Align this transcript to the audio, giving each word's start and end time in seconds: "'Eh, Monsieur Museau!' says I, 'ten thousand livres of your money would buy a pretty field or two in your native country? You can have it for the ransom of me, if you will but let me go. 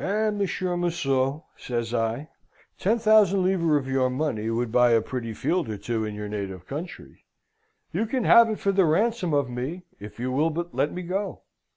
"'Eh, 0.00 0.30
Monsieur 0.30 0.76
Museau!' 0.76 1.44
says 1.56 1.94
I, 1.94 2.28
'ten 2.76 2.98
thousand 2.98 3.44
livres 3.44 3.76
of 3.78 3.86
your 3.86 4.10
money 4.10 4.50
would 4.50 4.72
buy 4.72 4.90
a 4.90 5.00
pretty 5.00 5.32
field 5.32 5.68
or 5.68 5.78
two 5.78 6.04
in 6.04 6.12
your 6.16 6.26
native 6.26 6.66
country? 6.66 7.24
You 7.92 8.06
can 8.06 8.24
have 8.24 8.50
it 8.50 8.58
for 8.58 8.72
the 8.72 8.84
ransom 8.84 9.32
of 9.32 9.48
me, 9.48 9.84
if 10.00 10.18
you 10.18 10.32
will 10.32 10.50
but 10.50 10.74
let 10.74 10.92
me 10.92 11.02
go. 11.02 11.42